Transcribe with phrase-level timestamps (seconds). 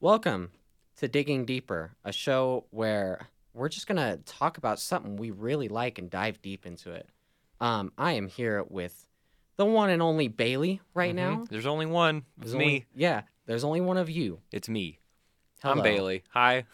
[0.00, 0.52] Welcome
[0.96, 5.68] to Digging Deeper, a show where we're just going to talk about something we really
[5.68, 7.08] like and dive deep into it.
[7.60, 9.06] Um, I am here with
[9.56, 11.16] the one and only Bailey right Mhm.
[11.16, 11.44] now.
[11.50, 12.24] There's only one.
[12.40, 12.64] It's me.
[12.64, 14.40] only- yeah, there's only one of you.
[14.50, 15.00] It's me.
[15.62, 15.74] Hello.
[15.74, 16.24] I'm Bailey.
[16.30, 16.64] Hi.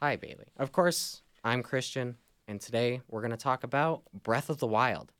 [0.00, 0.46] Hi, Bailey.
[0.56, 2.16] Of course, I'm Christian,
[2.48, 5.12] and today we're going to talk about Breath of the Wild.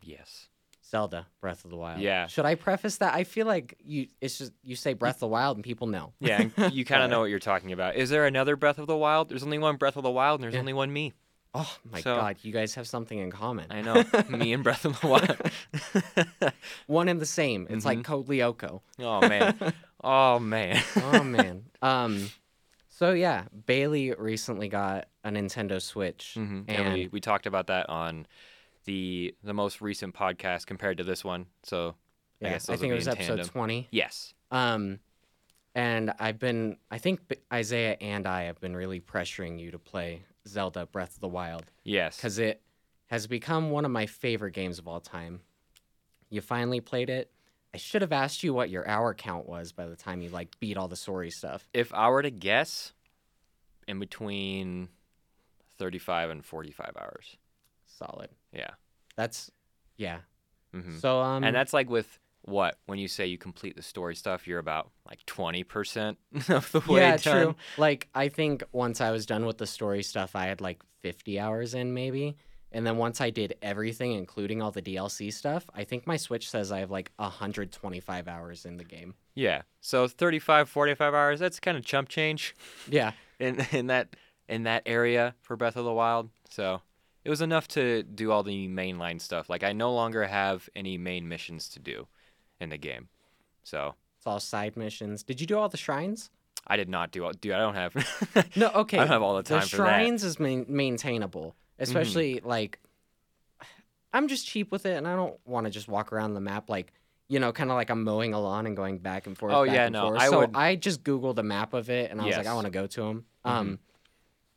[0.00, 0.48] Yes.
[0.88, 2.00] Zelda Breath of the Wild.
[2.00, 2.26] Yeah.
[2.26, 3.14] Should I preface that?
[3.14, 6.12] I feel like you it's just you say Breath of the Wild and people know.
[6.20, 7.96] Yeah, you kind of know what you're talking about.
[7.96, 9.28] Is there another Breath of the Wild?
[9.28, 10.60] There's only one Breath of the Wild, and there's Yeah.
[10.60, 11.12] only one me.
[11.54, 13.66] Oh my So- god, you guys have something in common.
[13.70, 14.02] I know.
[14.30, 16.52] me and Breath of the Wild.
[16.86, 17.66] One and the same.
[17.70, 18.04] It's like Mhm.
[18.04, 18.80] Code Lyoko.
[18.98, 19.72] oh man.
[20.02, 20.82] Oh man.
[20.96, 21.64] oh man.
[21.80, 22.30] Um
[22.88, 26.32] so yeah, Bailey recently got a Nintendo Switch.
[26.34, 28.26] hmm And And we, we talked about that on
[28.84, 31.46] the the most recent podcast compared to this one.
[31.62, 31.94] So
[32.42, 33.48] I guess I think it was episode tandem.
[33.48, 33.88] 20.
[33.90, 34.34] yes.
[34.50, 34.98] Um
[35.74, 37.20] and I've been I think
[37.52, 41.64] Isaiah and I have been really pressuring you to play Zelda Breath of the Wild
[41.84, 42.20] Yes.
[42.20, 42.60] cuz it
[43.06, 45.42] has become one of my favorite games of all time.
[46.30, 47.30] You finally played it.
[47.74, 50.58] I should have asked you what your hour count was by the time you like
[50.60, 51.68] beat all the story stuff.
[51.72, 52.92] if I were to guess,
[53.88, 54.88] in between
[55.78, 57.36] 35 and 45 hours.
[57.86, 58.30] Solid.
[58.52, 58.70] Yeah.
[59.16, 59.50] That's
[59.96, 60.18] yeah.
[60.74, 60.98] Mm-hmm.
[60.98, 64.46] So um and that's like with what when you say you complete the story stuff,
[64.48, 66.16] you're about like 20%
[66.48, 67.42] of the way yeah, done.
[67.42, 67.56] true.
[67.78, 71.38] Like I think once I was done with the story stuff, I had like 50
[71.38, 72.36] hours in maybe.
[72.74, 76.48] And then once I did everything, including all the DLC stuff, I think my Switch
[76.50, 79.14] says I have like 125 hours in the game.
[79.34, 79.62] Yeah.
[79.82, 82.54] So 35, 45 hours, that's kind of chump change
[82.88, 83.12] Yeah.
[83.38, 84.16] in in that
[84.48, 86.30] in that area for Breath of the Wild.
[86.48, 86.80] So
[87.24, 89.48] it was enough to do all the mainline stuff.
[89.48, 92.06] Like I no longer have any main missions to do
[92.60, 93.08] in the game.
[93.64, 95.22] So It's all side missions.
[95.22, 96.30] Did you do all the shrines?
[96.66, 98.98] I did not do all dude, I don't have No, okay.
[98.98, 99.82] I don't have all the time the for that.
[99.82, 102.78] shrines is main- maintainable, especially like
[104.12, 106.68] I'm just cheap with it, and I don't want to just walk around the map
[106.68, 106.92] like
[107.28, 109.54] you know, kind of like I'm mowing a lawn and going back and forth.
[109.54, 110.20] Oh, back yeah, and no, forth.
[110.20, 112.52] I so would- I just googled a map of it, and I was like, I
[112.52, 113.24] want to go to them.
[113.44, 113.78] Um,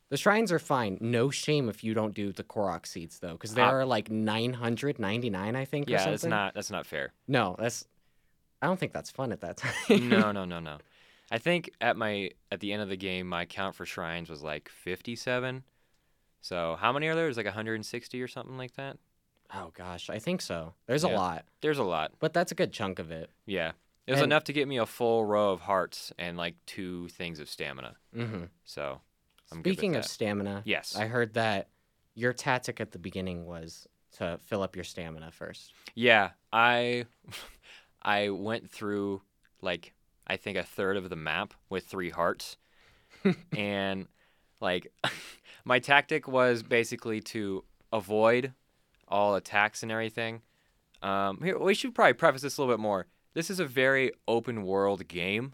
[0.10, 0.98] the shrines are fine.
[1.02, 3.72] No shame if you don't do the Korok seeds though, because there Ah.
[3.74, 5.88] are like 999, I think.
[5.88, 6.12] or Yeah, something.
[6.14, 7.14] that's not that's not fair.
[7.28, 7.86] No, that's.
[8.62, 9.58] I don't think that's fun at that
[9.90, 10.10] time.
[10.10, 10.78] no, no, no, no.
[11.32, 14.42] I think at my at the end of the game, my count for shrines was
[14.44, 15.64] like fifty-seven.
[16.42, 17.26] So how many are there?
[17.26, 18.98] There's like 160 or something like that.
[19.54, 20.74] oh gosh, I think so.
[20.88, 21.18] There's a Yeah.
[21.18, 22.14] lot, There's a lot.
[22.20, 23.30] but that's a good chunk of it.
[23.46, 23.72] Yeah,
[24.08, 27.08] it was And- enough to get me a full row of hearts and like two
[27.10, 27.96] things of stamina.
[28.14, 29.02] hmm So
[29.51, 31.69] I'm Speaking of stamina, yes, I heard that
[32.16, 35.73] your tactic at the beginning was to fill up your stamina first.
[35.94, 37.06] yeah, I
[38.01, 39.22] I went through
[39.61, 39.94] like
[40.28, 42.57] I think a third of the map with three hearts,
[43.57, 44.07] and
[44.61, 44.91] like
[45.66, 47.63] my tactic was basically to
[47.94, 48.53] avoid
[49.07, 50.41] all attacks and everything.
[51.01, 53.06] Um, here, we should probably preface this a little bit more.
[53.35, 55.53] This is a very open world game.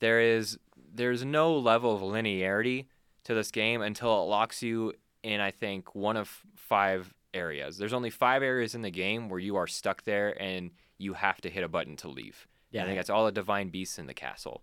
[0.00, 0.58] There is
[0.94, 2.86] there's no level of linearity
[3.24, 7.78] to this game until it locks you in I think one of five areas.
[7.78, 11.40] There's only five areas in the game where you are stuck there and you have
[11.42, 12.46] to hit a button to leave.
[12.70, 14.62] Yeah, I think that's all the divine beasts in the castle.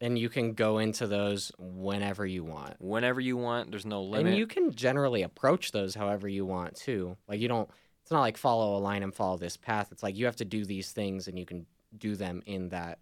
[0.00, 2.74] and you can go into those whenever you want.
[2.80, 4.28] Whenever you want, there's no limit.
[4.30, 7.16] And you can generally approach those however you want too.
[7.28, 7.70] Like you don't
[8.02, 9.90] it's not like follow a line and follow this path.
[9.92, 11.66] It's like you have to do these things and you can
[11.96, 12.98] do them in that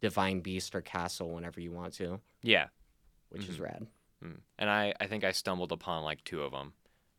[0.00, 2.66] divine beast or castle whenever you want to, yeah.
[3.30, 3.60] which is Mhm.
[3.62, 3.86] rad.
[4.24, 4.38] Mm.
[4.58, 6.72] And I, I think I stumbled upon like two of them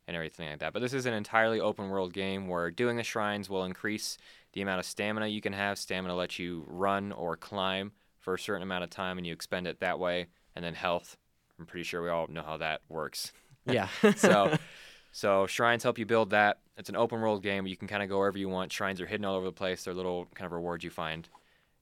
[0.06, 0.72] and everything like that.
[0.72, 4.18] But this is an entirely open world game where doing the shrines will increase
[4.52, 5.78] the amount of stamina you can have.
[5.78, 9.66] Stamina lets you run or climb for a certain amount of time and you expend
[9.66, 10.26] it that way.
[10.54, 11.16] And then health.
[11.58, 13.32] I'm pretty sure we all know how that works.
[13.68, 13.88] Yeah.
[14.14, 14.56] So
[15.10, 16.60] so shrines help you build that.
[16.76, 17.66] It's an open world game.
[17.66, 18.70] You can kind of go wherever you want.
[18.70, 19.82] Shrines are hidden all over the place.
[19.82, 21.28] They're little kind of rewards you find.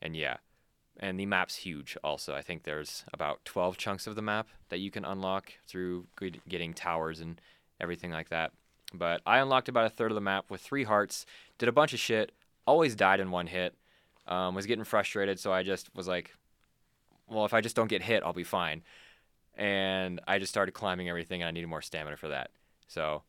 [0.01, 0.39] And yeah.
[1.01, 2.35] And the map's huge also.
[2.35, 6.07] I think there's about 12 chunks of the map that you can unlock through
[6.49, 7.41] getting towers and
[7.81, 8.53] everything like that.
[8.93, 11.27] But I unlocked about a third of the map with three hearts,
[11.59, 12.31] did a bunch of shit,
[12.65, 13.75] always died in one hit,
[14.29, 16.35] um, was getting frustrated, so I just was like,
[17.29, 18.83] well, if I just don't get hit, I'll be fine.
[19.57, 22.51] And I just started climbing everything, and I needed more stamina for that.
[22.87, 23.23] So,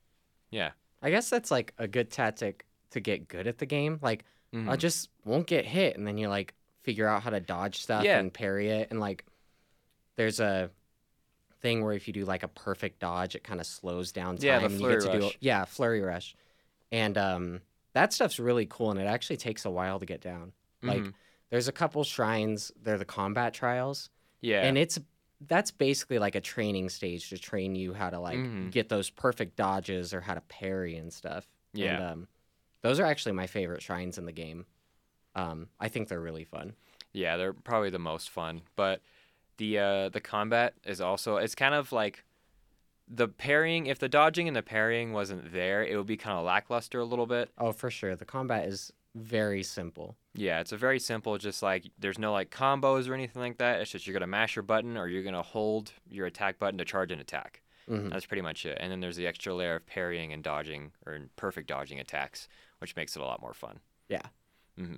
[0.52, 0.72] yeah.
[1.02, 4.00] I guess that's like a good tactic to get good at the game.
[4.02, 4.24] Like
[4.54, 4.78] I Mhm.
[4.78, 6.54] just won't get hit, and then you're like
[6.86, 8.20] figure out how to dodge stuff Yeah.
[8.20, 9.26] and parry it, and like
[10.16, 10.70] there's a
[11.62, 14.46] thing where if you do like a perfect dodge, it kind of slows down time.
[14.46, 15.38] Yeah, the and you get to flurry do rush.
[15.42, 16.36] yeah flurry rush,
[16.92, 17.62] and um
[17.94, 20.54] that stuff's really cool, and it actually takes a while to get down.
[20.82, 21.14] Like Mhm.
[21.50, 22.72] there's a couple shrines.
[22.82, 24.10] They're the combat trials,
[24.42, 24.62] Yeah.
[24.64, 25.00] and it's
[25.42, 28.72] that's basically like a training stage to train you how to like Mhm.
[28.72, 31.46] get those perfect dodges or how to parry and stuff.
[31.74, 31.96] Yeah.
[31.96, 32.28] And, um,
[32.82, 34.66] those are actually my favorite shrines in the game.
[35.36, 36.74] Um, I think they're really fun.
[37.14, 38.62] Yeah, they're probably the most fun.
[38.76, 39.02] But
[39.58, 42.24] the uh, the combat is also it's kind of like
[43.08, 43.86] the parrying.
[43.88, 47.06] If the dodging and the parrying wasn't there, it would be kind of lackluster a
[47.06, 47.52] little bit.
[47.58, 48.16] Oh, for sure.
[48.16, 50.18] The combat is very simple.
[50.34, 51.38] Yeah, it's a very simple.
[51.38, 53.80] Just like there's no like combos or anything like that.
[53.82, 56.86] It's just you're gonna mash your button or you're gonna hold your attack button to
[56.86, 57.62] charge an attack.
[57.90, 58.10] Mhm.
[58.10, 58.78] That's pretty much it.
[58.82, 62.48] And then there's the extra layer of parrying and dodging or perfect dodging attacks,
[62.80, 63.80] which makes it a lot more fun.
[64.10, 64.24] Yeah.
[64.78, 64.98] hmm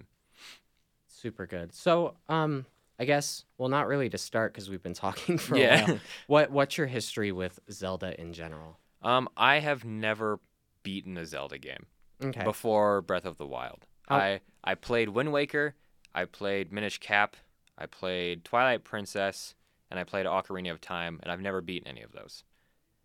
[1.21, 1.73] Super good.
[1.73, 2.65] So, um,
[2.99, 5.85] I guess well, not really to start because we've been talking for a Yeah.
[5.87, 5.99] while.
[6.27, 8.77] What What's your history with Zelda in general?
[9.01, 10.39] Um, I have never
[10.83, 11.85] beaten a Zelda game.
[12.23, 12.43] Okay.
[12.43, 13.85] before Breath of the Wild.
[14.09, 14.15] Oh.
[14.15, 15.75] I I played Wind Waker,
[16.15, 17.35] I played Minish Cap,
[17.77, 19.53] I played Twilight Princess,
[19.91, 22.43] and I played Ocarina of Time, and I've never beaten any of those.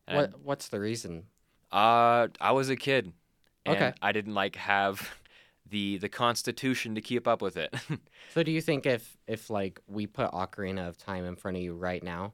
[0.08, 1.24] And what What's the reason?
[1.70, 3.12] Uh, I was a kid,
[3.66, 3.92] and Okay.
[4.00, 5.10] I didn't like have
[5.72, 7.74] the the constitution to keep up with it.
[8.34, 11.62] So, do you think if if like we put Ocarina of Time in front of
[11.62, 12.32] you right now,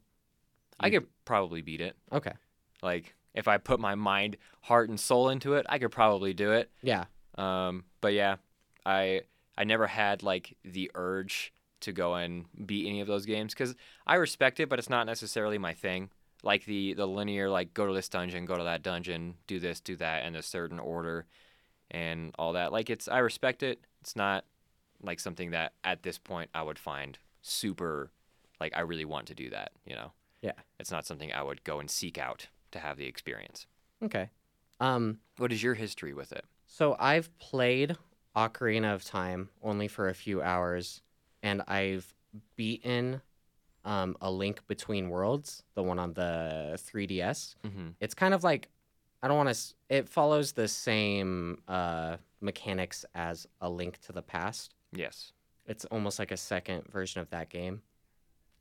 [0.78, 1.96] I could probably beat it.
[2.12, 2.34] Okay.
[2.82, 6.52] Like if I put my mind, heart, and soul into it, I could probably do
[6.52, 6.70] it.
[6.82, 7.06] Yeah.
[7.36, 8.36] Um, but yeah,
[8.86, 9.22] I
[9.56, 13.74] I never had like the urge to go and beat any of those games because
[14.06, 16.10] I respect it, but it's not necessarily my thing.
[16.44, 19.80] Like the the linear, like go to this dungeon, go to that dungeon, do this,
[19.80, 21.26] do that in a certain order,
[21.90, 22.72] and all that.
[22.72, 23.80] Like it's I respect it.
[24.00, 24.44] It's not
[25.02, 28.10] like something that at this point I would find super
[28.60, 29.72] like I really want to do that.
[29.84, 30.12] You know.
[30.42, 30.52] Yeah.
[30.78, 33.66] It's not something I would go and seek out to have the experience.
[34.02, 34.30] Okay.
[34.80, 35.18] Um.
[35.38, 36.44] What is your history with it?
[36.66, 37.96] So I've played
[38.36, 41.02] Ocarina of Time only for a few hours,
[41.42, 42.14] and I've
[42.56, 43.22] beaten
[43.84, 47.56] um, a Link Between Worlds, the one on the 3DS.
[47.66, 47.88] Mm-hmm.
[48.00, 48.68] It's kind of like
[49.22, 49.74] I don't want to.
[49.88, 54.74] It follows the same uh, mechanics as a Link to the Past.
[54.92, 55.32] Yes.
[55.66, 57.82] It's almost like a second version of that game.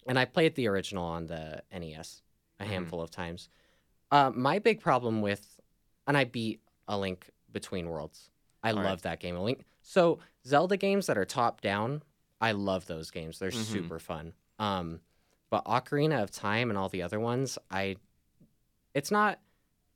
[0.07, 2.21] And I played the original on the NES
[2.59, 2.67] a Mhm.
[2.67, 3.49] handful of times.
[4.11, 5.59] Uh, my big problem with,
[6.07, 8.29] and I beat A Link Between Worlds.
[8.63, 8.85] I All right.
[8.85, 9.35] love that game.
[9.35, 9.63] A Link.
[9.81, 12.03] So Zelda games that are top down,
[12.41, 13.37] I love those games.
[13.39, 13.63] They're Mhm.
[13.63, 14.33] super fun.
[14.59, 15.01] Um,
[15.49, 17.97] but Ocarina of Time and all the other ones, I,
[18.93, 19.39] it's not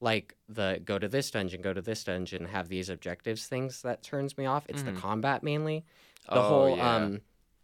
[0.02, 4.02] like the go to this dungeon, go to this dungeon, have these objectives things that
[4.04, 4.66] turns me off.
[4.68, 4.96] It's Mhm.
[4.96, 5.86] the combat mainly
[6.28, 6.96] the Oh, whole yeah.
[6.96, 7.22] um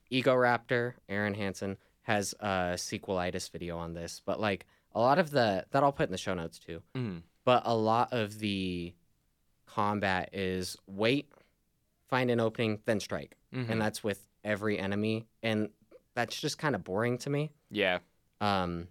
[0.09, 5.29] ego raptor Arin Hanson has a sequelitis video on this but like a lot of
[5.31, 7.21] the that i'll put in the show notes too Mhm.
[7.43, 8.93] but a lot of the
[9.65, 11.29] combat is wait
[12.07, 13.69] find an opening then strike Mhm.
[13.69, 15.69] and that's with every enemy and
[16.15, 17.99] that's just kind of boring to me Yeah.
[18.39, 18.87] um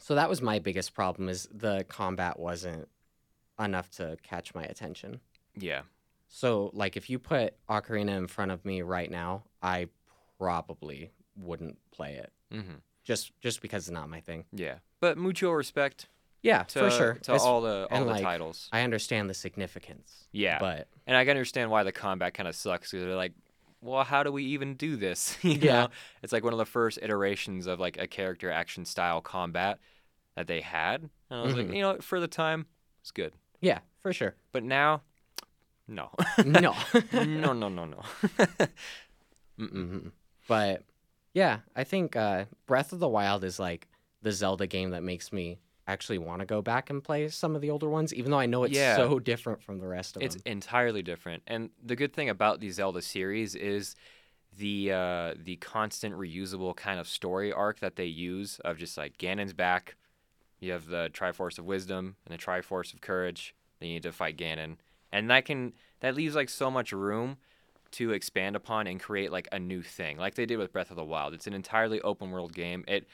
[0.00, 2.88] so that was my biggest problem is the combat wasn't
[3.58, 5.20] enough to catch my attention
[5.56, 5.82] Yeah.
[6.28, 9.88] so, like, if you put Ocarina in front of me right now, I
[10.38, 14.44] probably wouldn't play it hmm just just because it's not my thing.
[14.52, 14.76] Yeah.
[15.00, 16.06] But mutual respect
[16.42, 17.12] Yeah, to, for sure.
[17.14, 18.68] to It's- all the all the like, titles.
[18.72, 20.28] I understand the significance.
[20.32, 20.58] Yeah.
[20.58, 23.32] but and I can understand why the combat kind of sucks because they're like,
[23.82, 25.36] well, how do we even do this?
[25.42, 25.72] you Yeah.
[25.72, 25.88] know?
[26.22, 29.78] It's like one of the first iterations of like a character action style combat
[30.36, 31.02] that they had.
[31.30, 31.56] And I was Mhm.
[31.68, 32.66] like, you know, for the time,
[33.00, 33.32] it's good.
[33.60, 34.34] yeah, for sure.
[34.52, 35.02] But now,
[35.88, 36.10] no.
[36.44, 36.74] no,
[37.12, 38.02] no, no, no, no.
[39.58, 39.70] Mm-mm.
[39.72, 40.12] Mhm.
[40.46, 40.82] But
[41.34, 43.88] yeah, I think uh, Breath of the Wild is like
[44.22, 45.58] the Zelda game that makes me
[45.90, 48.46] actually want to go back and play some of the older ones, even though I
[48.46, 48.96] know it's Yeah.
[48.96, 50.42] so different from the rest of It's them.
[50.44, 51.42] It's entirely different.
[51.46, 53.94] And the good thing about the Zelda series is
[54.56, 59.16] the uh, the constant reusable kind of story arc that they use of just like
[59.18, 59.96] Ganon's back.
[60.58, 63.54] You have the Triforce of Wisdom and the Triforce of Courage.
[63.78, 64.76] Then you need to fight Ganon,
[65.12, 67.38] and that can that leaves like so much room
[67.92, 70.96] to expand upon and create like a new thing, like they did with Breath of
[70.96, 71.32] the Wild.
[71.34, 72.84] It's an entirely open world game.
[72.86, 73.06] It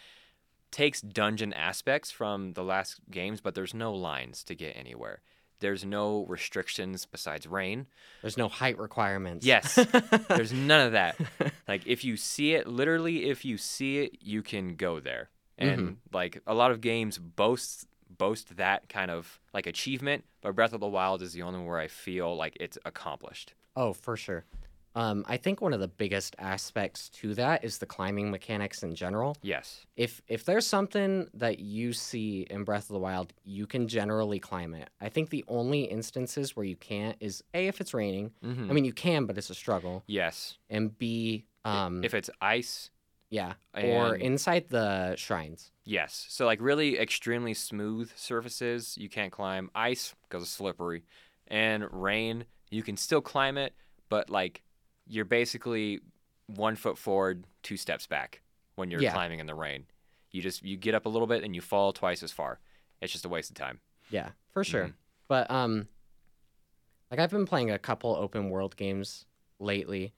[0.70, 5.20] takes dungeon aspects from the last games, but there's no lines to get anywhere.
[5.60, 7.86] There's no restrictions besides rain.
[8.20, 9.46] There's no height requirements.
[9.46, 9.74] Yes.
[10.28, 11.16] There's none of that.
[11.66, 15.30] Like if you see it, literally if you see it, you can go there.
[15.56, 15.96] And Mhm.
[16.12, 17.86] like a lot of games boast
[18.18, 21.68] boast that kind of like achievement, but Breath of the Wild is the only one
[21.68, 23.54] where I feel like it's accomplished.
[23.74, 24.44] Oh, for sure.
[24.96, 28.94] Um, I think one of the biggest aspects to that is the climbing mechanics in
[28.94, 29.36] general.
[29.42, 29.84] Yes.
[29.96, 34.38] If if there's something that you see in Breath of the Wild, you can generally
[34.40, 34.88] climb it.
[35.00, 38.32] I think the only instances where you can't is a if it's raining.
[38.42, 38.70] Mm-hmm.
[38.70, 40.02] I mean, you can, but it's a struggle.
[40.06, 40.56] yes.
[40.70, 42.90] And b um, if it's ice,
[43.28, 43.54] Yeah.
[43.74, 45.72] or inside the shrines.
[45.84, 46.24] Yes.
[46.30, 49.70] So like really extremely smooth surfaces you can't climb.
[49.74, 51.02] Ice because it's slippery,
[51.48, 53.74] and rain you can still climb it,
[54.08, 54.62] but like
[55.06, 56.00] you're basically
[56.46, 58.40] one foot forward, two steps back
[58.76, 59.12] when you're Yeah.
[59.12, 59.86] climbing in the rain.
[60.30, 62.60] You just you get up a little bit and you fall twice as far.
[63.00, 63.80] It's just a waste of time.
[64.10, 64.86] Yeah, for sure.
[64.88, 64.94] Mhm.
[65.28, 65.88] But um
[67.10, 69.26] like I've been playing a couple open world games
[69.58, 70.12] lately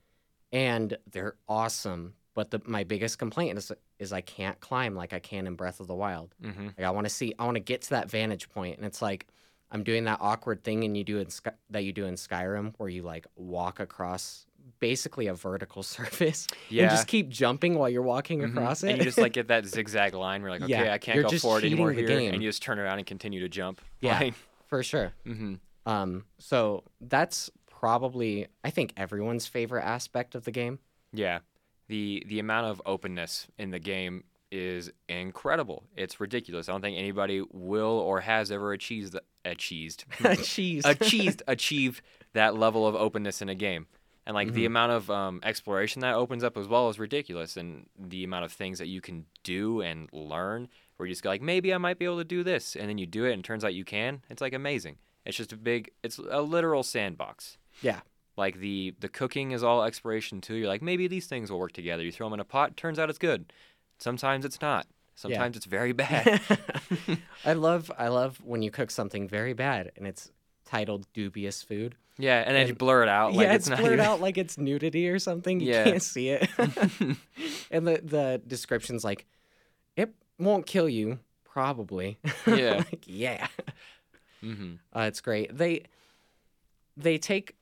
[0.51, 5.19] and they're awesome, but the my biggest complaint is is I can't climb like I
[5.19, 6.33] can in Breath of the Wild.
[6.41, 6.67] Mm-hmm.
[6.77, 9.01] Like I want to see I want to get to that vantage point and it's
[9.01, 9.27] like
[9.71, 12.73] I'm doing that awkward thing and you do in Sky, that you do in Skyrim
[12.77, 14.47] where you like walk across
[14.79, 16.83] basically a vertical surface Yeah.
[16.83, 18.51] and just keep jumping while you're walking Mhm.
[18.51, 18.89] across it.
[18.89, 21.15] And you just like get that zigzag line where you're like, okay, Yeah, I can't
[21.15, 22.33] you're go forward anymore here, game.
[22.33, 23.81] and you just turn around and continue to jump.
[24.01, 24.29] Yeah.
[24.67, 25.13] for sure.
[25.25, 25.55] mm-hmm.
[25.85, 30.79] Um, so that's probably I think everyone's favorite aspect of the game.
[31.13, 31.39] Yeah,
[31.87, 35.83] the the amount of openness in the game is incredible.
[35.95, 36.67] It's ridiculous.
[36.69, 40.05] I don't think anybody will or has ever achieved achieved
[40.43, 40.83] Cheese.
[40.85, 42.01] achieved achieved
[42.33, 43.87] that level of openness in a game.
[44.29, 44.67] And like the Mhm.
[44.67, 48.51] amount of um, exploration that opens up as well is ridiculous, and the amount of
[48.51, 51.97] things that you can do and learn, where you just go like, maybe I might
[51.97, 53.83] be able to do this, and then you do it, and it turns out you
[53.83, 54.21] can.
[54.29, 54.97] It's like amazing.
[55.25, 57.57] It's just a big, it's a literal sandbox.
[57.81, 58.01] Yeah.
[58.37, 60.53] Like the the cooking is all exploration too.
[60.53, 62.03] You're like, maybe these things will work together.
[62.03, 63.51] You throw them in a pot, turns out it's good.
[63.97, 64.85] Sometimes it's not.
[65.15, 66.39] Sometimes it's very bad.
[67.43, 70.31] I love I love when you cook something very bad and it's
[70.69, 71.95] titled dubious food.
[72.17, 73.33] yeah, and then you blur it out.
[73.33, 75.59] Like yeah, it's, it's, not blurred even- out like it's nudity or something.
[75.59, 75.83] You Yeah.
[75.85, 76.47] can't see it.
[77.71, 79.25] and the the description's like,
[79.95, 82.19] it won't kill you, probably.
[82.47, 82.77] Yeah.
[82.77, 83.47] like, yeah.
[84.41, 85.55] hmm Uh, it's great.
[85.57, 85.83] They
[86.97, 87.55] they take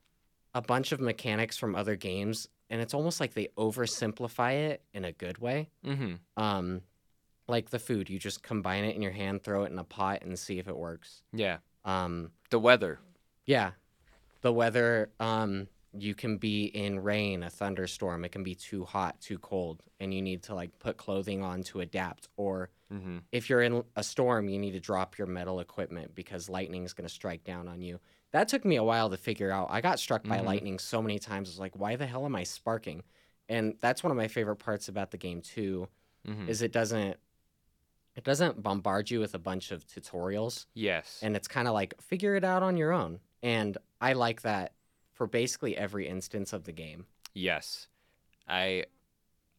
[0.54, 5.06] a bunch of mechanics from other games and it's almost like they oversimplify it in
[5.06, 5.70] a good way.
[5.84, 6.82] hmm Um
[7.50, 10.22] like the food, you just combine it in your hand, throw it in a pot
[10.24, 11.22] and see if it works.
[11.32, 11.58] Yeah.
[11.88, 13.00] Um The weather.
[13.46, 13.72] yeah.
[14.42, 19.20] The weather um you can be in rain, a thunderstorm, it can be too hot,
[19.22, 23.50] too cold, and you need to like put clothing on to adapt or hmm if
[23.50, 27.08] you're in a storm, you need to drop your metal equipment because lightning is going
[27.08, 28.00] to strike down on you.
[28.32, 29.68] That took me a while to figure out.
[29.70, 30.46] I got struck by Mhm.
[30.46, 31.50] lightning so many times.
[31.50, 33.04] It's like, why the hell am I sparking?
[33.50, 35.90] And that's one of my favorite parts about the game too,
[36.26, 37.18] hmm is it doesn't
[38.18, 41.20] it doesn't bombard you with a bunch of tutorials, Yes.
[41.22, 43.20] and it's kind of like figure it out on your own.
[43.44, 44.74] And I like that
[45.14, 47.06] for basically every instance of the game.
[47.34, 47.88] Yes.
[48.48, 48.86] I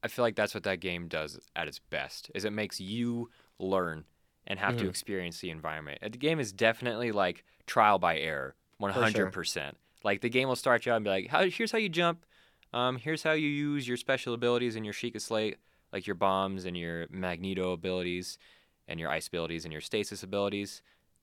[0.03, 2.31] I feel like that's what that game does at its best.
[2.35, 4.05] Is it makes you learn
[4.47, 4.89] and have to Mhm.
[4.91, 5.99] experience the environment.
[6.01, 9.77] The game is definitely like trial by error, 100%.
[10.05, 12.25] Like the game will start you out and be like, how, here's how you jump.
[12.73, 15.57] Um, here's how you use your special abilities in your Sheikah Slate,
[15.93, 18.39] like your bombs and your Magneto abilities
[18.87, 20.83] and your ice abilities and your stasis abilities.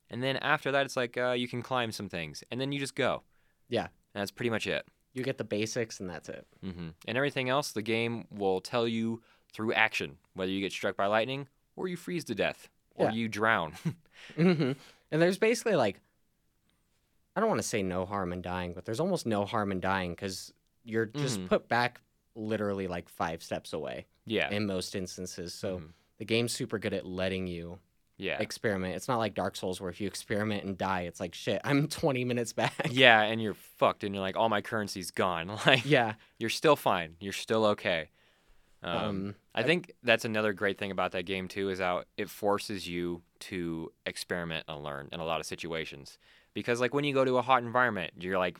[0.09, 2.79] And then after that, it's like uh, you can climb some things, and then you
[2.79, 3.23] just go.
[3.69, 3.85] Yeah.
[4.13, 4.85] And that's pretty much it.
[5.13, 6.45] You get the basics, and that's it.
[6.61, 9.21] hmm And everything else, the game will tell you
[9.53, 13.11] through action, whether you get struck by lightning or you freeze to death or Yeah.
[13.13, 13.73] you drown.
[14.35, 14.71] hmm
[15.11, 15.99] And there's basically like,
[17.35, 19.79] I don't want to say no harm in dying, but there's almost no harm in
[19.79, 20.53] dying because
[20.83, 21.47] you're just Mhm.
[21.47, 22.01] put back
[22.35, 24.49] literally like five steps away yeah.
[24.49, 25.53] in most instances.
[25.53, 25.89] So Mhm.
[26.17, 27.79] the game's super good at letting you
[28.17, 28.37] Yeah.
[28.39, 28.95] experiment.
[28.95, 31.61] It's not like Dark Souls where if you experiment and die, it's like shit.
[31.63, 32.73] I'm 20 minutes back.
[32.91, 35.47] yeah, and you're fucked, and you're like, all my currency's gone.
[35.65, 36.13] Like, yeah.
[36.37, 37.15] you're still fine.
[37.19, 38.09] You're still okay.
[38.83, 42.29] Um, Um, I think that's another great thing about that game too is how it
[42.29, 46.19] forces you to experiment and learn in a lot of situations.
[46.53, 48.59] Because like when you go to a hot environment, you're like,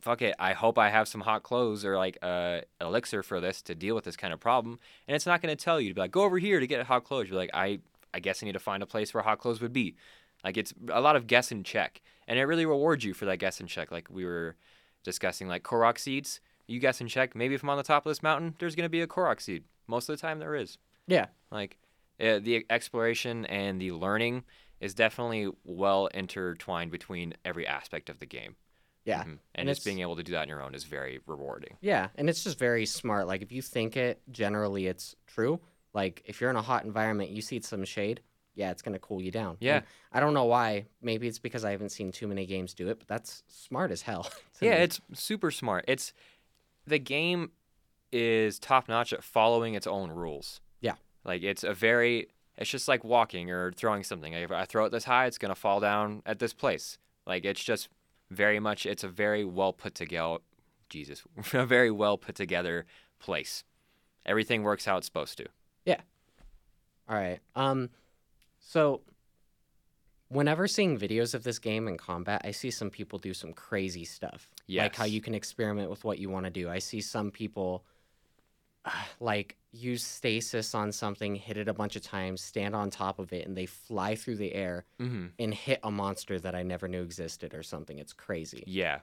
[0.00, 0.34] "Fuck it!
[0.38, 3.94] I hope I have some hot clothes or like uh, elixir for this to deal
[3.94, 6.10] with this kind of problem." And it's not going to tell you to be like,
[6.10, 7.80] "Go over here to get hot clothes." You're like, "I
[8.12, 9.96] I guess I need to find a place where hot clothes would be."
[10.44, 13.38] Like it's a lot of guess and check, and it really rewards you for that
[13.38, 13.90] guess and check.
[13.90, 14.56] Like we were
[15.02, 16.40] discussing, like Korok seeds.
[16.66, 17.34] You guess and check.
[17.34, 19.40] Maybe if I'm on the top of this mountain, there's going to be a Korok
[19.40, 19.64] seed.
[19.88, 20.78] Most of the time, there is.
[21.08, 21.26] Yeah.
[21.50, 21.76] Like
[22.20, 24.44] uh, the exploration and the learning
[24.80, 28.56] is definitely well intertwined between every aspect of the game.
[29.04, 29.22] Yeah.
[29.22, 29.24] Mhm.
[29.24, 31.76] And, And just it's- being able to do that on your own is very rewarding.
[31.80, 32.08] Yeah.
[32.16, 33.26] And it's just very smart.
[33.26, 35.60] Like if you think it, generally it's true.
[35.94, 38.20] Like if you're in a hot environment, you see some shade.
[38.54, 39.56] Yeah, it's gonna cool you down.
[39.60, 39.76] Yeah.
[39.76, 40.86] And I don't know why.
[41.00, 44.02] Maybe it's because I haven't seen too many games do it, but that's smart as
[44.02, 44.30] hell.
[44.60, 44.82] Yeah, me.
[44.82, 45.86] it's super smart.
[45.88, 46.12] It's
[46.86, 47.52] the game
[48.12, 50.60] is top notch at following its own rules.
[50.80, 50.94] Yeah.
[51.24, 52.28] Like it's a very
[52.58, 54.32] it's just like walking or throwing something.
[54.34, 56.98] If I throw it this high, it's gonna fall down at this place.
[57.26, 57.88] Like it's just
[58.30, 60.38] very much it's a very well put together
[60.90, 61.22] Jesus.
[61.54, 62.84] A very well put together
[63.20, 63.64] place.
[64.26, 65.46] everything works how it's supposed to.
[65.86, 66.00] Yeah.
[67.08, 67.38] All right.
[67.54, 67.90] Um,
[68.58, 69.00] so
[70.28, 74.04] whenever seeing videos of this game in combat, I see some people do some crazy
[74.04, 74.50] stuff.
[74.84, 76.68] Like how you can experiment with what you want to do.
[76.68, 77.84] I see some people
[79.20, 83.32] like use stasis on something, hit it a bunch of times, stand on top of
[83.32, 85.26] it, and they fly through the air Mm-hmm.
[85.38, 87.98] and hit a monster that I never knew existed or something.
[87.98, 88.64] It's crazy.
[88.66, 89.00] Yeah.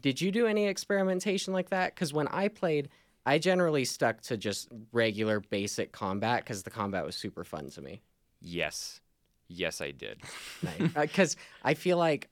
[0.00, 1.94] Did you do any experimentation like that?
[1.94, 2.88] Because when I played,
[3.24, 7.80] I generally stuck to just regular basic combat because the combat was super fun to
[7.82, 8.02] me.
[8.40, 9.00] Yes.
[9.48, 10.20] Yes, I did.
[10.94, 12.28] Because I feel like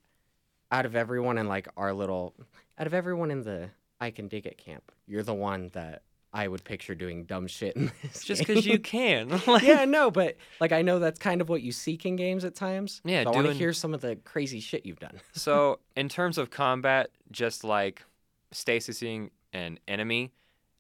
[0.73, 2.35] out of everyone in like our little,
[2.78, 6.02] out of everyone in the I can dig it camp, you're the one that
[6.34, 8.24] I would picture doing dumb shit in this.
[8.24, 9.28] Just because you can.
[9.46, 12.44] Like- yeah, no, but like I know that's kind of what you seek in games
[12.44, 13.00] at times.
[13.04, 15.20] Yeah, so I want to hear some of the crazy shit you've done.
[15.32, 18.02] So, in terms of combat, just like
[18.52, 20.32] stasising an enemy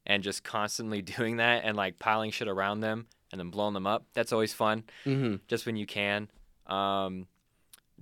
[0.06, 3.86] and just constantly doing that and like piling shit around them and then blowing them
[3.86, 4.84] up, that's always fun.
[5.06, 5.36] Mm-hmm.
[5.46, 6.28] Just when you can.
[6.66, 7.26] Um,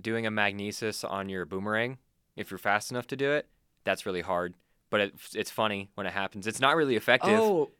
[0.01, 1.97] doing a magnesis on your boomerang,
[2.35, 3.47] if you're fast enough to do it,
[3.83, 4.55] that's really hard.
[4.93, 6.45] But it, it's funny when it happens.
[6.45, 7.31] It's not really effective.
[7.39, 7.71] Oh,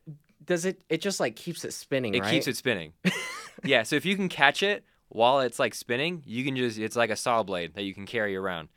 [0.43, 0.81] does it?
[0.89, 2.31] It just like keeps it spinning, it right?
[2.31, 2.93] keeps it spinning.
[3.63, 6.95] yeah, so if you can catch it while it's like spinning, you can just, it's
[6.95, 8.69] like a saw blade that you can carry around.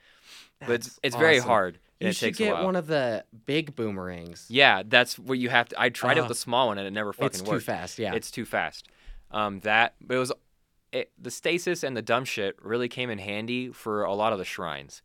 [0.60, 1.78] but it's, That's it's very hard.
[1.98, 4.44] You it should takes a get one of the big boomerangs.
[4.50, 5.80] Yeah, that's what you have to.
[5.80, 6.24] I tried it Oh.
[6.24, 7.40] with the small one and it never fucking worked.
[7.40, 7.98] it's too fast.
[7.98, 8.12] Yeah.
[8.12, 8.86] It's too fast.
[9.30, 10.32] Um, that but it was
[10.92, 14.38] it, the stasis and the dumb shit really came in handy for a lot of
[14.38, 15.00] the shrines.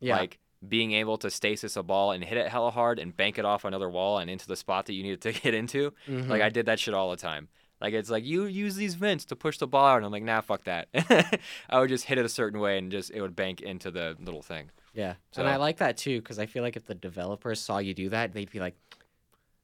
[0.00, 0.16] yeah.
[0.18, 3.44] Like being able to stasis a ball and hit it hella hard and bank it
[3.44, 5.92] off another wall and into the spot that you needed to get into.
[6.08, 6.28] Mhm.
[6.28, 7.48] Like I did that shit all the time.
[7.80, 10.22] Like it's like you use these vents to push the ball out, and I'm like,
[10.22, 10.88] nah, fuck that.
[11.68, 14.16] I would just hit it a certain way and just it would bank into the
[14.20, 14.70] little thing.
[14.94, 15.14] yeah.
[15.32, 17.92] so- And I like that too because I feel like if the developers saw you
[17.92, 18.74] do that, they'd be like,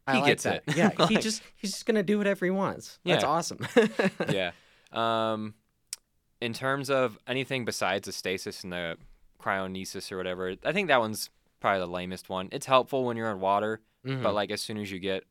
[0.06, 0.64] I He like gets that.
[0.66, 0.76] it.
[0.76, 0.90] Yeah.
[1.08, 2.98] he just he's just gonna do whatever he wants.
[3.04, 3.14] Yeah.
[3.14, 3.66] That's awesome.
[4.28, 4.50] yeah.
[4.92, 5.54] Um,
[6.40, 8.96] in terms of anything besides the stasis and the
[9.40, 12.48] cryonesis or whatever, I think that one's probably the lamest one.
[12.52, 14.22] It's helpful when you're in water, Mhm.
[14.22, 15.24] but like as soon as you get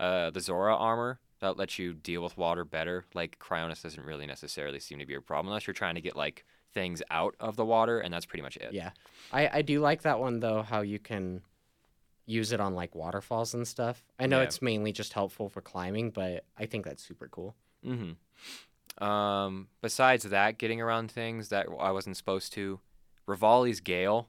[0.00, 3.04] uh, the Zora armor, that lets you deal with water better.
[3.14, 6.16] Like cryonis doesn't really necessarily seem to be a problem unless you're trying to get
[6.16, 8.72] like things out of the water, and that's pretty much it.
[8.72, 8.90] Yeah.
[9.32, 11.42] I, I do like that one though, how you can
[12.26, 14.02] use it on like waterfalls and stuff.
[14.18, 14.44] I know Yeah.
[14.44, 17.54] it's mainly just helpful for climbing, but I think that's super cool.
[17.84, 19.04] Mm-hmm.
[19.04, 22.80] Um, besides that, getting around things that I wasn't supposed to,
[23.26, 24.28] Revali's Gale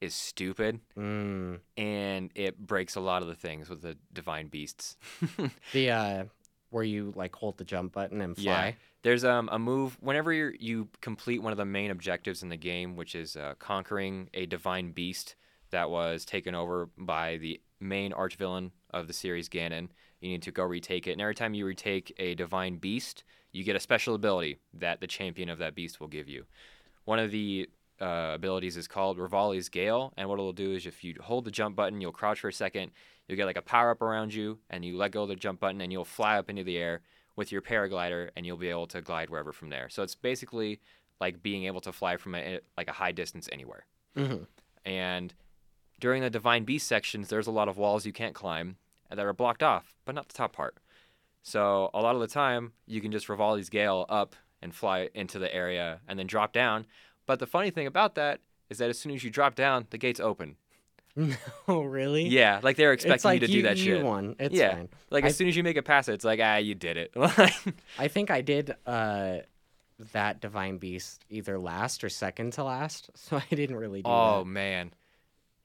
[0.00, 0.80] is stupid.
[0.98, 1.60] Mm.
[1.76, 4.96] and it breaks a lot of the things with the divine beasts.
[5.72, 6.24] The uh
[6.70, 8.52] where you like hold the jump button and Yeah.
[8.52, 8.76] fly.
[9.02, 12.56] There's um, a move whenever you you complete one of the main objectives in the
[12.56, 15.36] game, which is uh, conquering a divine beast
[15.70, 19.88] that was taken over by the main archvillain of the series, Ganon.
[20.20, 23.62] You need to go retake it, and every time you retake a divine beast, you
[23.62, 26.44] get a special ability that the champion of that beast will give you.
[27.04, 27.68] One of the
[28.04, 31.50] uh, abilities is called Revali's Gale, and what it'll do is if you hold the
[31.50, 32.92] jump button, you'll crouch for a second,
[33.26, 35.60] you'll get like a power up around you, and you let go of the jump
[35.60, 37.00] button, and you'll fly up into the air
[37.36, 39.88] with your paraglider, and you'll be able to glide wherever from there.
[39.88, 40.80] So it's basically
[41.20, 43.86] like being able to fly from a, like a high distance anywhere.
[44.16, 44.44] Mm-hmm.
[44.84, 45.32] And
[45.98, 48.76] during the divine beast sections, there's a lot of walls you can't climb
[49.08, 50.76] that are blocked off, but not the top part.
[51.42, 55.38] So a lot of the time, you can just Revali's Gale up and fly into
[55.38, 56.86] the area and then drop down.
[57.26, 59.98] But the funny thing about that is that as soon as you drop down, the
[59.98, 60.56] gates open.
[61.68, 62.26] No, really?
[62.26, 64.04] Yeah, like they're expecting like you to do that you shit.
[64.04, 64.34] Won.
[64.40, 64.72] It's Yeah.
[64.74, 64.88] fine.
[65.10, 66.96] Like I- as soon as you make it past it, it's like ah, you did
[66.96, 67.12] it.
[67.98, 69.38] I think I did uh
[70.12, 74.12] that divine beast either last or second to last, so I didn't really do it.
[74.12, 74.92] oh man,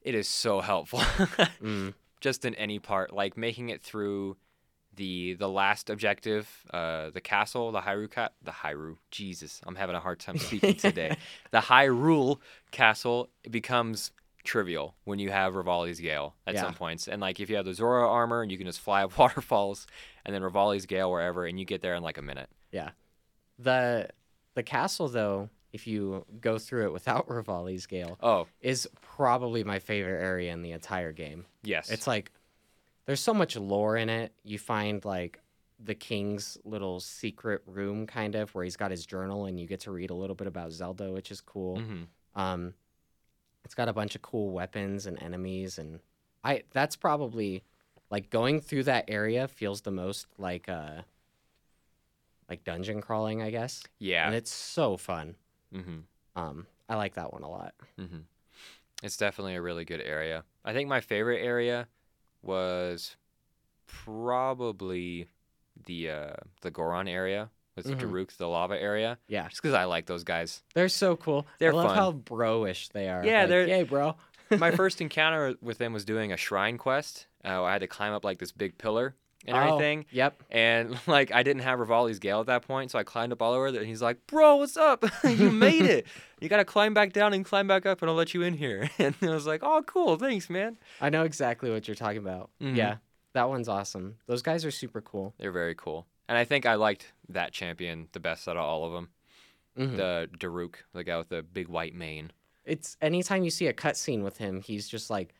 [0.02, 1.00] it is so helpful.
[1.00, 1.94] Mm.
[2.20, 4.36] just in any part, like making it through
[5.00, 8.98] the the last objective, uh, the castle, the Hyrule, ca- the Hyrule.
[9.10, 11.16] Jesus, I'm having a hard time speaking today.
[11.50, 12.38] the Hyrule
[12.70, 14.10] castle becomes
[14.44, 16.62] trivial when you have Revali's Gale at Yeah.
[16.62, 19.02] some points, and like if you have the Zora armor, and you can just fly
[19.04, 19.86] up waterfalls,
[20.24, 22.50] and then Revali's Gale wherever, and you get there in like a minute.
[22.70, 22.90] Yeah,
[23.58, 24.08] the
[24.54, 29.78] the castle though, if you go through it without Revali's Gale, Oh is probably my
[29.78, 31.46] favorite area in the entire game.
[31.62, 32.30] yes, It's like
[33.10, 34.32] there's so much lore in it.
[34.44, 35.40] You find like
[35.84, 39.80] the king's little secret room kind of where he's got his journal and you get
[39.80, 41.80] to read a little bit about Zelda, which is cool.
[41.80, 42.04] hmm
[42.36, 42.74] Um
[43.64, 45.98] it's got a bunch of cool weapons and enemies and
[46.44, 47.64] I that's probably
[48.12, 51.02] like going through that area feels the most like uh
[52.48, 53.82] like dungeon crawling, I guess.
[53.98, 54.26] yeah.
[54.26, 55.34] And it's so fun.
[55.72, 55.98] hmm
[56.36, 57.74] Um I like that one a lot.
[57.98, 58.20] hmm
[59.02, 60.44] It's definitely a really good area.
[60.64, 61.88] I think my favorite area
[62.42, 63.16] was
[63.86, 65.26] probably
[65.86, 68.00] the uh, the Goron area with Mhm.
[68.00, 70.62] Daruk, the lava area, Yeah, just because I like those guys.
[70.74, 71.46] they're so cool.
[71.58, 71.96] They're I love fun.
[71.96, 73.24] how bro-ish they are.
[73.24, 74.16] Yeah, Like, they're- Yay, bro.
[74.58, 77.26] My first encounter with them was doing a shrine quest.
[77.44, 79.14] Uh, I had to climb up like this big pillar
[79.46, 80.04] and Oh, everything.
[80.10, 80.42] Yep.
[80.50, 83.52] And like I didn't have Revali's Gale at that point, so I climbed up all
[83.52, 83.80] over there.
[83.80, 85.04] And he's like, "Bro, what's up?
[85.24, 86.06] you made it.
[86.40, 88.90] You gotta climb back down and climb back up, and I'll let you in here."
[88.98, 92.50] And I was like, "Oh, cool, thanks, man." I know exactly what you're talking about.
[92.60, 92.76] Mhm.
[92.76, 92.96] Yeah,
[93.32, 94.16] that one's awesome.
[94.26, 95.34] Those guys are super cool.
[95.38, 98.84] They're very cool, and I think I liked that champion the best out of all
[98.84, 99.08] of them.
[99.78, 99.96] Mhm.
[99.96, 102.32] The Daruk, the guy with the big white mane.
[102.66, 105.34] It's anytime you see a cutscene with him, he's just like,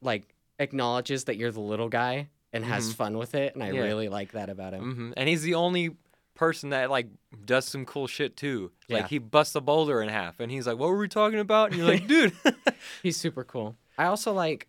[0.00, 2.94] like acknowledges that you're the little guy and has Mhm.
[2.96, 3.82] fun with it, and I Yeah.
[3.82, 4.94] really like that about him.
[4.94, 5.96] hmm And he's the only
[6.34, 7.08] person that like
[7.44, 8.72] does some cool shit too.
[8.88, 8.98] Yeah.
[8.98, 11.70] Like he busts a boulder in half, and he's like, "What were we talking about?"
[11.70, 12.32] And you're like, "Dude."
[13.02, 13.76] He's super cool.
[13.98, 14.68] I also like,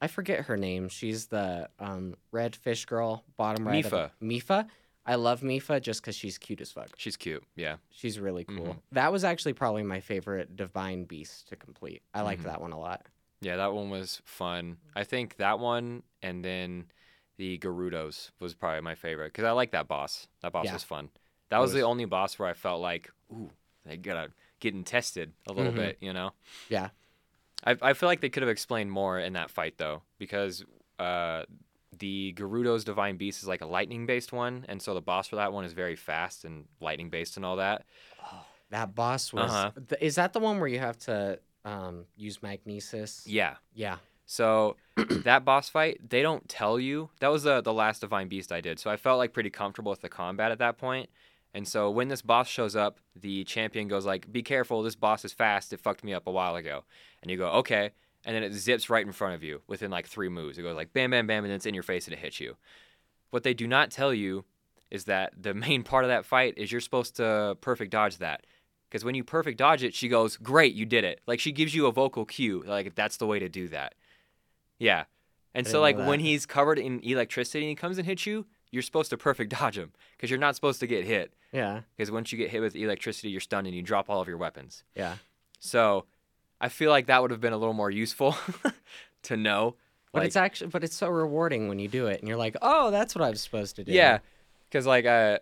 [0.00, 0.88] I forget her name.
[0.88, 3.84] She's the um, red fish girl, bottom right.
[3.84, 4.10] Mipha.
[4.22, 4.68] Mipha.
[5.08, 6.88] I love Mipha just because she's cute as fuck.
[6.96, 7.44] She's cute.
[7.54, 7.76] Yeah.
[7.90, 8.56] She's really cool.
[8.74, 8.80] Mhm.
[8.92, 12.02] That was actually probably my favorite divine beast to complete.
[12.12, 12.46] I liked Mhm.
[12.46, 13.06] that one a lot.
[13.40, 14.78] Yeah, that one was fun.
[14.96, 16.86] I think that one and then
[17.36, 20.26] the Gerudos was probably my favorite because I like that boss.
[20.42, 20.72] That boss Yeah.
[20.74, 21.10] was fun.
[21.50, 23.50] That was, was- the only boss where I felt like, ooh,
[23.84, 25.76] they gotta getting tested a little Mhm.
[25.76, 26.32] bit, you know?
[26.68, 26.90] Yeah.
[27.64, 30.64] I I feel like they could have explained more in that fight though, because
[30.98, 31.44] uh,
[31.98, 35.36] the Gerudo's Divine Beast is like a lightning based one, and so the boss for
[35.36, 37.84] that one is very fast and lightning based and all that.
[38.24, 39.50] Oh, That boss was.
[39.50, 39.70] Uh-huh.
[39.88, 43.26] th- is that the one where you have to um, use magnesis?
[43.26, 43.56] Yeah.
[43.74, 43.96] Yeah.
[44.26, 47.10] So that boss fight, they don't tell you.
[47.20, 48.78] That was the the last divine beast I did.
[48.78, 51.08] So I felt like pretty comfortable with the combat at that point.
[51.54, 55.24] And so when this boss shows up, the champion goes like, "Be careful, this boss
[55.24, 55.72] is fast.
[55.72, 56.84] It fucked me up a while ago."
[57.22, 57.92] And you go, "Okay."
[58.24, 60.58] And then it zips right in front of you within like 3 moves.
[60.58, 62.40] It goes like bam bam bam and then it's in your face and it hits
[62.40, 62.56] you.
[63.30, 64.44] What they do not tell you
[64.90, 68.44] is that the main part of that fight is you're supposed to perfect dodge that.
[68.88, 71.20] Because when you perfect dodge it, she goes, Great, you did it.
[71.26, 73.94] Like she gives you a vocal cue, like that's the way to do that.
[74.78, 75.04] Yeah.
[75.54, 78.82] And so, like, when he's covered in electricity and he comes and hits you, you're
[78.82, 81.32] supposed to perfect dodge him because you're not supposed to get hit.
[81.52, 81.80] Yeah.
[81.96, 84.36] Because once you get hit with electricity, you're stunned and you drop all of your
[84.36, 84.84] weapons.
[84.94, 85.16] Yeah.
[85.58, 86.04] So
[86.60, 88.36] I feel like that would have been a little more useful
[89.22, 89.76] to know.
[90.12, 92.56] But Like- it's actually, but it's so rewarding when you do it, and you're like,
[92.62, 93.92] oh, that's what I was supposed to do.
[93.92, 94.18] Yeah,
[94.68, 95.38] because like uh,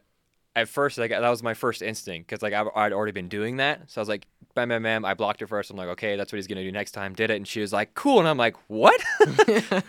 [0.56, 3.56] at first like that was my first instinct because like I, I'd already been doing
[3.58, 5.04] that, so I was like, bam, bam, bam.
[5.04, 5.70] I blocked it first.
[5.70, 7.12] I'm like, okay, that's what he's gonna do next time.
[7.14, 9.00] Did it, and she was like, cool, and I'm like, what?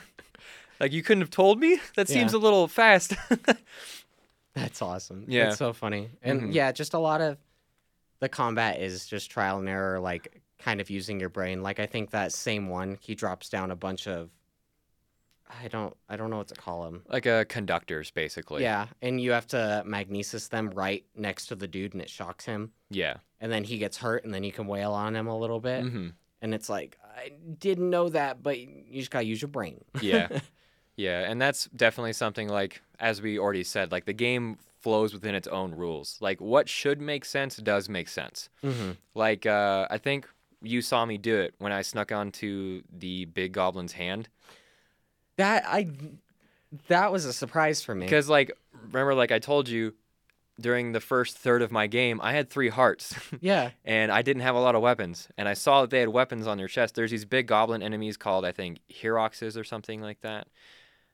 [0.80, 1.80] like you couldn't have told me?
[1.96, 2.40] That seems Yeah.
[2.40, 3.14] a little fast.
[4.54, 5.26] That's awesome.
[5.28, 5.50] Yeah.
[5.50, 6.10] It's so funny.
[6.24, 6.54] And Mhm.
[6.54, 7.38] yeah, just a lot of
[8.20, 11.62] the combat is just trial and error, like kind of using your brain.
[11.62, 14.30] Like I think that same one, he drops down a bunch of
[15.48, 17.04] I don't I don't know what to call them.
[17.10, 18.64] like a conductors, basically.
[18.64, 22.46] Yeah, and you have to magnesis them right next to the dude and it shocks
[22.46, 22.72] him.
[22.90, 23.18] Yeah.
[23.40, 25.84] And then he gets hurt and then you can wail on him a little bit.
[25.84, 26.10] hmm
[26.42, 29.84] And it's like, I didn't know that, but you just gotta use your brain.
[30.02, 30.40] Yeah.
[30.98, 35.36] Yeah, and that's definitely something like as we already said, like the game flows within
[35.36, 36.18] its own rules.
[36.22, 38.48] Like what should make sense does make sense.
[38.64, 40.26] hmm Like uh, I think
[40.62, 44.30] you saw me do it when I snuck onto the big goblin's hand.
[45.38, 45.90] That I
[46.88, 48.06] that was a surprise for me.
[48.06, 48.52] Because like
[48.88, 49.94] remember, like I told you
[50.60, 53.72] during the first third of my game, I had three hearts Yeah.
[53.84, 55.28] and I didn't have a lot of weapons.
[55.38, 56.96] And I saw that they had weapons on their chest.
[56.96, 60.48] There's these big goblin enemies called I think Heroxes or something like that.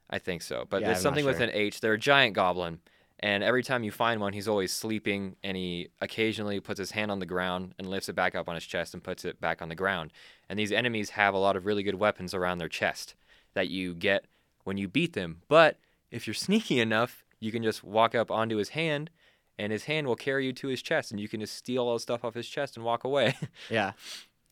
[0.09, 1.79] I think so, but Yeah, there's I'm something with an H.
[1.81, 2.79] They're a giant goblin.
[3.23, 7.11] And every time you find one, he's always sleeping, and he occasionally puts his hand
[7.11, 9.61] on the ground and lifts it back up on his chest and puts it back
[9.61, 10.11] on the ground.
[10.49, 13.13] And these enemies have a lot of really good weapons around their chest
[13.53, 14.25] that you get
[14.63, 15.41] when you beat them.
[15.47, 15.77] But
[16.11, 19.09] if you're sneaky enough, you can just walk up onto his hand,
[19.57, 21.93] and his hand will carry you to his chest, and you can just steal all
[21.95, 23.35] the stuff off his chest and walk away.
[23.69, 23.93] Yeah.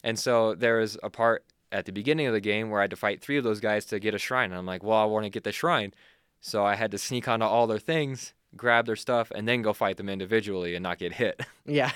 [0.03, 2.89] And so there was a part at the beginning of the game where I had
[2.91, 4.49] to fight three of those guys to get a shrine.
[4.51, 5.93] And I'm like, well, I want to get the shrine.
[6.41, 9.73] So I had to sneak onto all their things, grab their stuff, and then go
[9.73, 11.41] fight them individually and not get hit.
[11.65, 11.91] Yeah.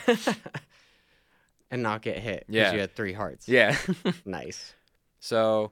[1.71, 2.73] and not get hit because Yeah.
[2.73, 3.47] you had three hearts.
[3.47, 3.77] yeah.
[4.25, 4.73] Nice.
[5.19, 5.71] so,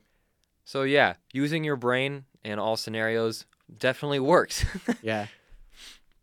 [0.63, 3.45] so yeah, using your brain in all scenarios
[3.78, 4.65] definitely works.
[5.02, 5.28] Yeah.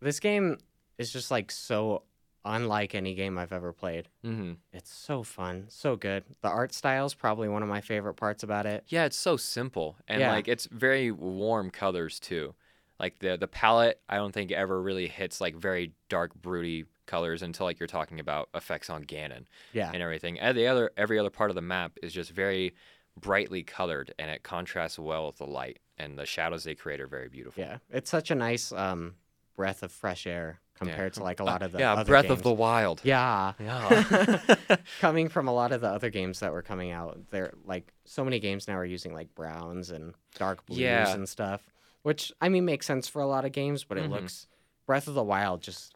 [0.00, 0.58] This game
[0.96, 2.02] is just like so
[2.44, 4.08] unlike any game I've ever played.
[4.22, 6.24] hmm It's so fun, so good.
[6.42, 8.84] The art style is probably one of my favorite parts about it.
[8.88, 10.30] Yeah, it's so simple and Yeah.
[10.32, 12.54] like it's very warm colors too.
[13.00, 17.42] Like the the palette, I don't think ever really hits like very dark, broody colors
[17.42, 19.46] until like you're talking about effects on Ganon.
[19.72, 19.90] Yeah.
[19.92, 20.38] and everything.
[20.38, 22.74] And the other every other part of the map is just very
[23.20, 25.78] brightly colored and it contrasts well with the light.
[25.98, 27.62] and the shadows they create are very beautiful.
[27.62, 29.16] Yeah, it's such a nice um,
[29.56, 32.38] breath of fresh air compared to like a lot of the yeah, other Breath games.
[32.38, 33.00] of the Wild.
[33.02, 33.54] yeah.
[33.58, 34.40] Yeah.
[35.00, 38.22] coming from a lot of the other games that were coming out, they're like so
[38.22, 41.12] many games now are using like browns and dark blues Yeah.
[41.12, 41.68] and stuff,
[42.02, 44.10] which I mean makes sense for a lot of games, but it Mhm.
[44.10, 44.46] looks
[44.86, 45.94] Breath of the Wild just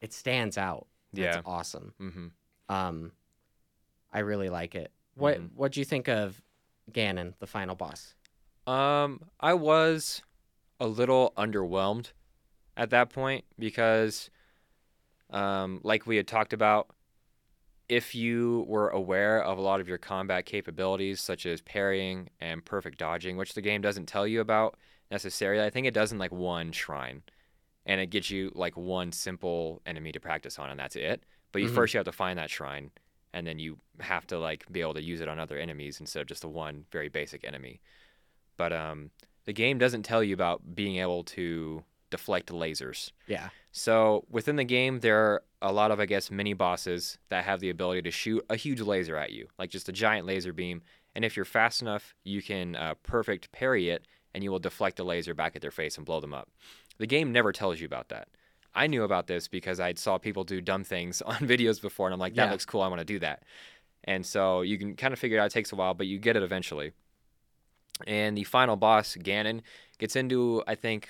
[0.00, 0.86] it stands out.
[1.12, 1.38] yeah.
[1.38, 1.92] It's awesome.
[1.98, 2.26] hmm
[2.68, 3.10] Um,
[4.12, 4.92] I really like it.
[5.20, 5.50] What Mhm.
[5.54, 6.42] What do you think of
[6.90, 8.14] Ganon, the final boss?
[8.66, 10.22] Um, I was
[10.80, 12.12] a little underwhelmed
[12.76, 14.30] at that point because,
[15.30, 16.88] um, like we had talked about,
[17.88, 22.64] if you were aware of a lot of your combat capabilities, such as parrying and
[22.64, 24.76] perfect dodging, which the game doesn't tell you about
[25.10, 27.22] necessarily, I think it does in like one shrine,
[27.86, 31.24] and it gets you like one simple enemy to practice on, and that's it.
[31.52, 31.74] But you Mhm.
[31.74, 32.92] first you have to find that shrine,
[33.32, 36.20] and then you have to like be able to use it on other enemies instead
[36.20, 37.80] of just the one very basic enemy.
[38.56, 39.10] But um,
[39.44, 43.12] the game doesn't tell you about being able to deflect lasers.
[43.26, 43.48] Yeah.
[43.72, 47.60] So within the game, there are a lot of, I guess, mini bosses that have
[47.60, 50.82] the ability to shoot a huge laser at you, like just a giant laser beam.
[51.14, 54.96] And if you're fast enough, you can uh, perfect parry it, and you will deflect
[54.96, 56.48] the laser back at their face and blow them up.
[56.98, 58.28] The game never tells you about that.
[58.74, 62.14] I knew about this because I saw people do dumb things on videos before, and
[62.14, 62.50] I'm like, that Yeah.
[62.52, 62.82] looks cool.
[62.82, 63.42] I want to do that.
[64.04, 65.46] And so you can kind of figure it out.
[65.46, 66.92] It takes a while, but you get it eventually.
[68.06, 69.60] And the final boss, Ganon,
[69.98, 71.08] gets into, I think,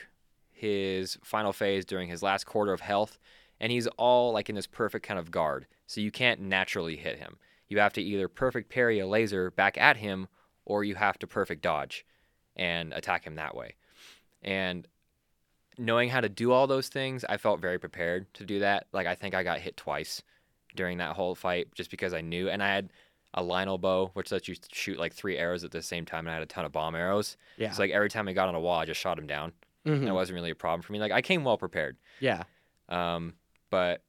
[0.50, 3.18] his final phase during his last quarter of health,
[3.60, 5.66] and he's all like in this perfect kind of guard.
[5.86, 7.36] So you can't naturally hit him.
[7.68, 10.28] You have to either perfect parry a laser back at him,
[10.64, 12.04] or you have to perfect dodge
[12.56, 13.74] and attack him that way.
[14.42, 14.86] And
[15.80, 18.86] knowing how to do all those things, I felt very prepared to do that.
[18.92, 20.22] Like I think I got hit twice
[20.76, 22.92] during that whole fight just because I knew, and I had
[23.34, 26.30] a Lynel bow, which lets you shoot like three arrows at the same time, and
[26.30, 27.36] I had a ton of bomb arrows.
[27.56, 27.72] Yeah.
[27.72, 29.52] So like every time I got on a wall, I just shot him down.
[29.86, 29.94] Mhm.
[29.94, 30.98] And it wasn't really a problem for me.
[31.00, 31.96] Like I came well prepared.
[32.20, 32.42] Yeah.
[32.88, 33.34] Um,
[33.70, 34.02] but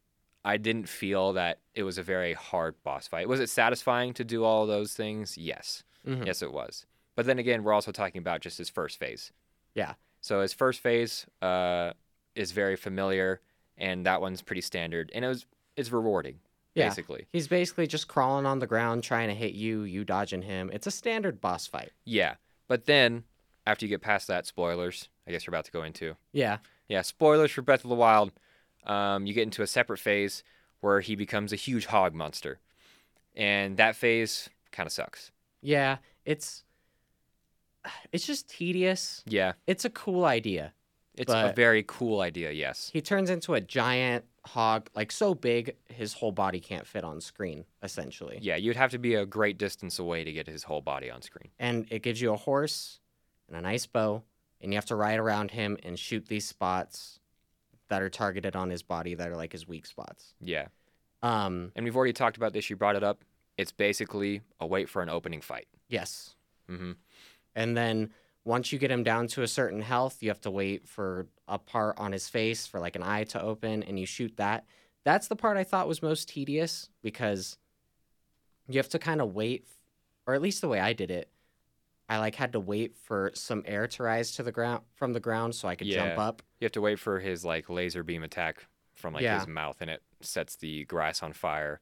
[0.43, 3.27] I didn't feel that it was a very hard boss fight.
[3.29, 5.37] Was it satisfying to do all those things?
[5.37, 5.83] Yes.
[6.05, 6.25] Mhm.
[6.25, 6.85] Yes, it was.
[7.15, 9.31] But then again, we're also talking about just his first phase.
[9.75, 9.93] Yeah.
[10.21, 11.91] So his first phase uh,
[12.35, 13.41] is very familiar,
[13.77, 16.39] and that one's pretty standard, and it was it's rewarding,
[16.75, 16.87] Yeah.
[16.87, 17.25] basically.
[17.31, 20.69] He's basically just crawling on the ground trying to hit you, you dodging him.
[20.73, 21.91] It's a standard boss fight.
[22.05, 22.35] Yeah.
[22.67, 23.23] But then
[23.65, 25.09] after you get past that, spoilers.
[25.27, 26.15] I guess you're about to go into.
[26.33, 26.57] Yeah.
[26.87, 28.31] Yeah, spoilers for Breath of the Wild.
[28.85, 30.43] Um, you get into a separate phase
[30.81, 32.59] where he becomes a huge hog monster,
[33.35, 35.31] and that phase kind of sucks.
[35.61, 35.97] Yeah.
[36.25, 36.63] It's
[38.11, 39.23] it's just tedious.
[39.25, 40.73] Yeah, It's a cool idea.
[41.15, 42.51] it's a But- very cool idea.
[42.51, 42.89] Yes.
[42.93, 47.21] He turns into a giant hog, like so big his whole body can't fit on
[47.21, 48.39] screen, essentially.
[48.41, 51.21] Yeah, you'd have to be a great distance away to get his whole body on
[51.21, 51.51] screen.
[51.59, 52.99] And it gives you a horse
[53.47, 54.23] and a nice bow,
[54.61, 57.19] and you have to ride around him and shoot these spots
[57.89, 60.33] that are targeted on his body that are like his weak spots.
[60.39, 60.67] Yeah,
[61.21, 62.69] Um, and we've already talked about this.
[62.69, 63.23] You brought it up.
[63.57, 65.67] It's basically a wait for an opening fight.
[65.89, 66.35] yes.
[66.67, 66.93] hmm
[67.55, 68.11] And then
[68.43, 71.59] once you get him down to a certain health, you have to wait for a
[71.59, 74.65] part on his face for like an eye to open and you shoot that.
[75.03, 77.57] That's the part I thought was most tedious because
[78.67, 79.65] you have to kind of wait
[80.27, 81.29] or at least the way I did it.
[82.07, 85.19] I like had to wait for some air to rise to the ground from the
[85.19, 86.41] ground so I could jump up.
[86.59, 89.39] You have to wait for his like laser beam attack from like Yeah.
[89.39, 91.79] his mouth, and it sets the grass on fire,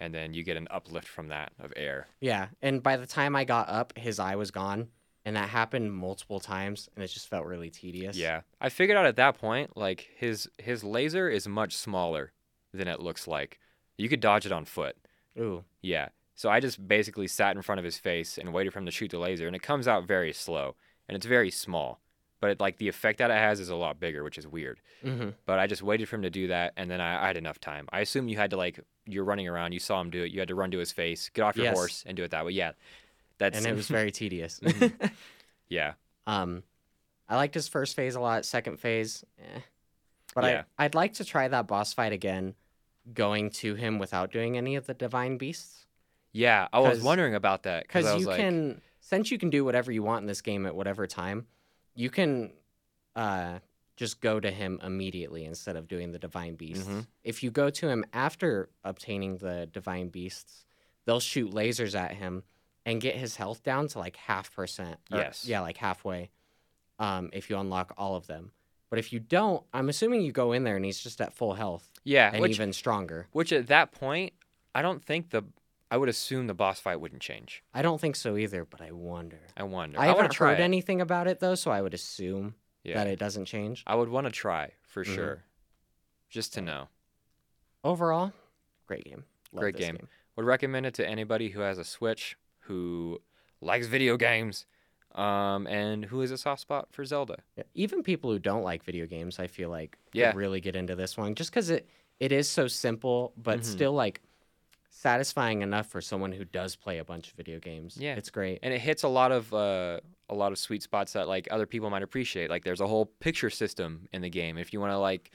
[0.00, 2.08] and then you get an uplift from that of air.
[2.20, 4.88] Yeah, and by the time I got up, his eye was gone,
[5.28, 8.16] and that happened multiple times and it just felt really tedious.
[8.16, 12.32] Yeah, I figured out at that point like his his laser is much smaller
[12.72, 13.58] than it looks like.
[13.98, 14.96] You could dodge it on foot.
[15.38, 15.64] Ooh.
[15.82, 16.08] Yeah.
[16.34, 18.92] So I just basically sat in front of his face and waited for him to
[18.92, 20.76] shoot the laser, and it comes out very slow
[21.08, 22.00] and it's very small.
[22.40, 24.80] But it, like the effect that it has is a lot bigger, which is weird.
[25.02, 27.36] hmm But I just waited for him to do that, and then I, I had
[27.36, 27.88] enough time.
[27.90, 30.38] I assume you had to like you're running around, you saw him do it, you
[30.38, 31.74] had to run to his face, get off your Yes.
[31.76, 32.52] horse, and do it that way.
[32.52, 32.72] Yeah,
[33.38, 34.60] that's And it was very tedious.
[34.62, 35.10] Mhm.
[35.68, 35.94] yeah,
[36.26, 36.62] Um,
[37.28, 38.44] I liked his first phase a lot.
[38.44, 39.60] Second phase, eh.
[40.34, 40.62] but Yeah.
[40.78, 42.54] I I'd like to try that boss fight again,
[43.12, 45.86] going to him without doing any of the divine beasts.
[46.32, 46.68] yeah.
[46.72, 49.50] I was wondering about that because I Because was you like, can, since you can
[49.50, 51.46] do whatever you want in this game at whatever time,
[51.94, 52.52] you can,
[53.16, 53.58] uh,
[53.96, 56.86] just go to him immediately instead of doing the divine beasts.
[56.86, 57.06] Mhm.
[57.24, 60.64] If you go to him after obtaining the divine beasts,
[61.04, 62.44] they'll shoot lasers at him
[62.88, 64.98] and get his health down to like half percent.
[65.12, 65.44] or- Yes.
[65.46, 66.30] Yeah, like halfway.
[66.98, 68.50] Um, if you unlock all of them.
[68.90, 71.54] But if you don't, I'm assuming you go in there and he's just at full
[71.54, 73.28] health yeah, and which even stronger.
[73.32, 74.32] which at that point
[74.74, 75.44] I don't think the
[75.90, 77.62] I would assume the boss fight wouldn't change.
[77.72, 79.40] I don't think so either, but I wonder.
[79.56, 79.98] I wonder.
[79.98, 82.94] I, I, haven't heard anything about it though, so I would assume Yeah.
[82.94, 83.84] that it doesn't change.
[83.86, 85.14] I would want to try for Mhm.
[85.14, 85.44] sure,
[86.30, 86.88] just to know.
[87.84, 88.32] Overall,
[88.86, 89.24] great game.
[89.52, 90.08] Love Great this game.
[90.36, 92.36] Would recommend it to anybody who has a Switch,
[92.68, 93.20] who
[93.60, 94.66] likes video games,
[95.14, 97.38] um, and who has a soft spot for Zelda.
[97.74, 100.32] Even people who don't like video games, I feel like Yeah.
[100.34, 101.88] really get into this one just because it
[102.20, 103.64] it is so simple, but Mhm.
[103.64, 104.20] still like
[104.90, 107.96] satisfying enough for someone who does play a bunch of video games.
[107.96, 108.16] Yeah.
[108.16, 108.58] it's great.
[108.62, 111.66] and it hits a lot of uh, a lot of sweet spots that like other
[111.66, 112.50] people might appreciate.
[112.50, 114.58] Like there's a whole picture system in the game.
[114.58, 115.30] If you want to like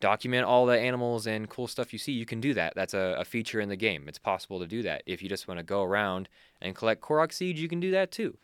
[0.00, 2.74] document all the animals and cool stuff you see, you can do that.
[2.76, 4.04] That's a, a feature in the game.
[4.08, 5.02] It's possible to do that.
[5.06, 6.28] If you just want to go around
[6.60, 8.36] and collect Korok seeds, you can do that too.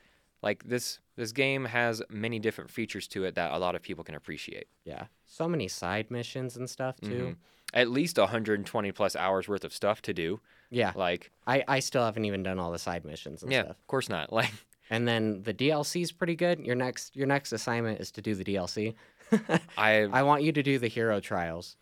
[0.42, 4.02] Like this this game has many different features to it that a lot of people
[4.02, 4.66] can appreciate.
[4.84, 7.34] Yeah, so many side missions and stuff too.
[7.34, 7.36] Mhm.
[7.74, 10.40] At least 120 plus hours worth of stuff to do.
[10.70, 13.76] Yeah, Like I I still haven't even done all the side missions and yeah, stuff.
[13.78, 14.32] of course not.
[14.40, 14.52] Like
[14.90, 16.58] And then the DLC is pretty good.
[16.60, 18.94] Your next your next assignment is to do the DLC.
[19.78, 21.76] I I want you to do the hero trials.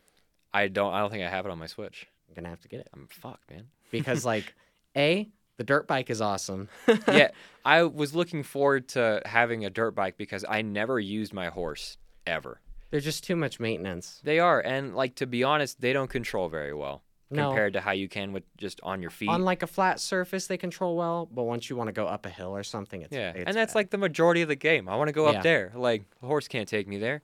[0.53, 2.07] I don't I don't think I have it on my Switch.
[2.29, 3.67] I'm gonna have to get it I'm fucked, man.
[3.91, 4.55] because like,
[4.97, 6.69] a the dirt bike is awesome.
[7.09, 7.31] yeah,
[7.65, 11.99] I was looking forward to having a dirt bike because I never used my horse
[12.27, 12.61] ever.
[12.91, 14.21] They're just too much maintenance.
[14.25, 17.49] They are, and like to be honest, they don't control very well No.
[17.51, 19.29] compared to how you can with just on your feet.
[19.29, 22.27] On like a flat surface, they control well, but once you want to go up
[22.27, 23.79] a hill or something, it's yeah, it's and that's bad.
[23.79, 24.89] like the majority of the game.
[24.89, 25.39] I want to go Yeah.
[25.39, 25.73] up there.
[25.77, 27.23] Like the horse can't take me there.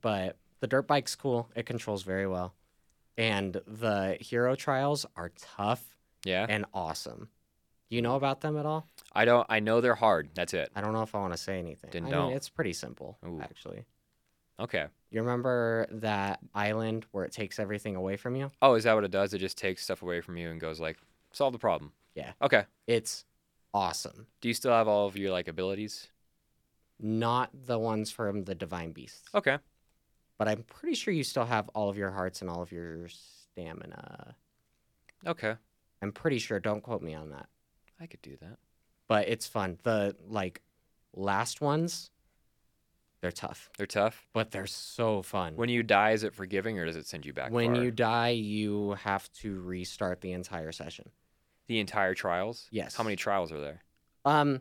[0.00, 1.48] But the dirt bike's cool.
[1.54, 2.54] It controls very well,
[3.16, 7.28] and the hero trials are tough Yeah, and awesome.
[7.90, 8.86] Do you know about them at all?
[9.12, 9.46] I don't.
[9.48, 10.30] I know they're hard.
[10.34, 10.70] That's it.
[10.74, 11.90] I don't know if I want to say anything.
[11.92, 12.28] Then I don't.
[12.28, 13.40] mean, it's pretty simple Ooh.
[13.42, 13.84] actually.
[14.58, 14.86] Okay.
[15.10, 18.50] You remember that island where it takes everything away from you?
[18.62, 19.34] Oh, is that what it does?
[19.34, 20.96] It just takes stuff away from you and goes like,
[21.32, 21.92] solve the problem.
[22.14, 22.32] Yeah.
[22.42, 22.64] Okay.
[22.86, 23.24] It's
[23.72, 24.26] awesome.
[24.40, 26.08] Do you still have all of your like abilities?
[27.00, 29.28] Not the ones from the divine beasts.
[29.34, 29.58] Okay.
[30.38, 33.08] but I'm pretty sure you still have all of your hearts and all of your
[33.08, 34.34] stamina.
[35.26, 35.54] Okay.
[36.02, 36.60] I'm pretty sure.
[36.60, 37.46] Don't quote me on that.
[38.00, 38.58] I could do that.
[39.08, 39.78] But it's fun.
[39.82, 40.60] The like
[41.14, 42.10] last ones,
[43.20, 44.26] they're tough, They're tough.
[44.34, 45.56] but they're so fun.
[45.56, 47.50] When you die, is it forgiving or does it send you back?
[47.52, 47.84] when far?
[47.84, 51.10] you die, you have to restart the entire session.
[51.68, 52.66] the entire trials.
[52.70, 52.94] Yes.
[52.94, 53.80] How many trials are there?
[54.26, 54.60] Um,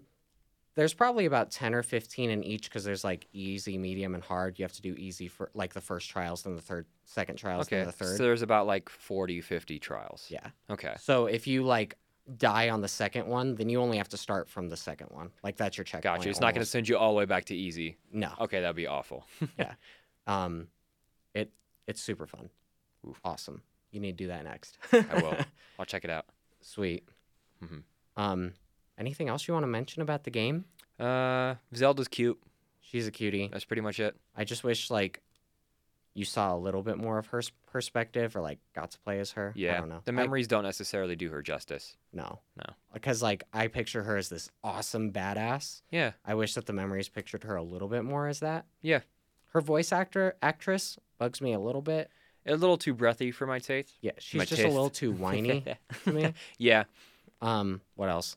[0.75, 4.57] there's probably about ten or fifteen in each because there's like easy, medium, and hard.
[4.57, 7.67] You have to do easy for like the first trials, then the third, second trials,
[7.67, 7.77] Okay.
[7.77, 8.17] then the third.
[8.17, 10.27] So there's about like 40, 50 trials.
[10.29, 10.47] yeah.
[10.69, 10.95] Okay.
[10.99, 11.97] So if you like
[12.37, 15.29] die on the second one, then you only have to start from the second one.
[15.43, 16.03] Like that's your checkpoint.
[16.19, 16.29] Gotcha.
[16.29, 17.97] It's not going to send you all the way back to easy.
[18.11, 18.31] No.
[18.39, 19.27] Okay, that'd be awful.
[19.59, 19.73] Yeah
[20.25, 20.67] um,
[21.33, 21.51] it
[21.85, 22.49] it's super fun.
[23.07, 23.19] Oof.
[23.25, 23.61] Awesome.
[23.91, 24.77] You need to do that next.
[24.93, 25.35] I will.
[25.79, 26.25] I'll check it out.
[26.61, 27.03] Sweet.
[27.61, 27.83] Mhm.
[28.15, 28.53] Um,
[29.03, 30.65] anything else you want to mention about the game?
[30.99, 32.39] Uh, Zelda's cute.
[32.81, 33.49] She's a cutie.
[33.51, 34.15] That's pretty much it.
[34.35, 35.21] I just wish like
[36.13, 39.31] you saw a little bit more of her perspective, or like got to play as
[39.31, 39.51] her.
[39.55, 39.75] Yeah.
[39.75, 40.01] I don't know.
[40.05, 41.97] The I- memories don't necessarily do her justice.
[42.13, 42.39] no.
[42.57, 42.73] No.
[42.93, 45.81] Because like I picture her as this awesome badass.
[45.89, 46.11] Yeah.
[46.23, 48.65] I wish that the memories pictured her a little bit more as that.
[48.81, 48.99] Yeah.
[49.53, 52.09] Her voice actor actress bugs me a little bit.
[52.45, 53.93] A little too breathy for my taste.
[54.01, 55.63] Yeah, she's My just a little too whiny
[56.03, 56.33] to me.
[56.59, 56.83] yeah.
[57.41, 58.35] Um, what else?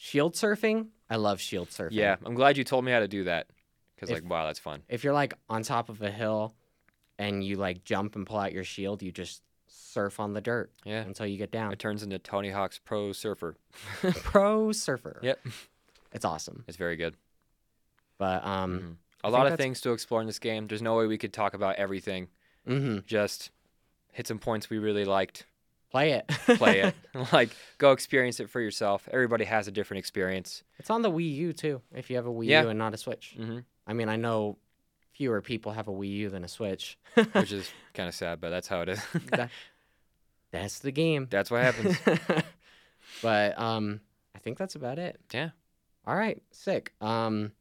[0.00, 0.88] Shield surfing.
[1.10, 1.88] I love shield surfing.
[1.92, 2.16] Yeah.
[2.24, 3.48] I'm glad you told me how to do that.
[3.96, 4.82] Because, like, wow, that's fun.
[4.88, 6.54] If you're like on top of a hill
[7.18, 10.70] and you like jump and pull out your shield, you just surf on the dirt
[10.84, 11.00] Yeah.
[11.02, 11.72] until you get down.
[11.72, 13.56] It turns into Tony Hawk's Pro Surfer.
[14.02, 15.18] Pro surfer.
[15.20, 15.40] Yep.
[16.12, 16.62] It's awesome.
[16.68, 17.16] It's very good.
[18.18, 18.96] But um Mhm.
[19.24, 20.68] A I lot of that's- things to explore in this game.
[20.68, 22.28] There's no way we could talk about everything.
[22.68, 23.50] mhm, Just
[24.12, 25.44] hit some points we really liked.
[25.90, 26.28] Play it.
[26.58, 26.94] Play it.
[27.32, 29.08] like, go experience it for yourself.
[29.12, 30.62] Everybody has a different experience.
[30.78, 32.62] it's on the Wii U too, if you have a Wii Yeah.
[32.62, 33.34] U and not a Switch.
[33.36, 34.58] hmm I mean, I know
[35.12, 36.98] fewer people have a Wii U than a Switch.
[37.32, 39.00] Which is kind of sad, but that's how it is.
[39.30, 39.50] That-
[40.50, 41.26] That's the game.
[41.28, 41.98] that's what happens.
[43.22, 44.00] but um
[44.34, 45.20] I think that's about it.
[45.34, 45.50] Yeah.
[46.06, 46.92] All right, sick.
[47.02, 47.52] Um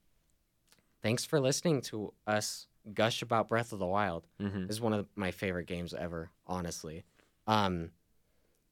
[1.01, 4.25] thanks for listening to us gush about Breath of the Wild.
[4.39, 7.03] hmm This is one of my favorite games ever, honestly.
[7.45, 7.91] Um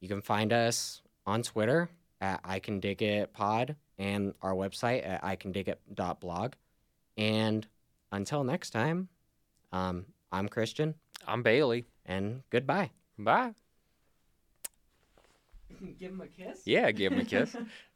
[0.06, 1.90] you can find us on Twitter
[2.22, 5.80] at I can dig it pod and our website at I can dig it
[6.20, 6.54] blog.
[7.18, 7.66] And
[8.12, 9.10] until next time,
[9.72, 10.94] um I'm Christian
[11.28, 11.86] I'm Bailey.
[12.06, 12.92] and goodbye.
[13.18, 13.56] Bye.
[15.98, 16.62] Give him a kiss?
[16.66, 17.56] Yeah, give him a kiss.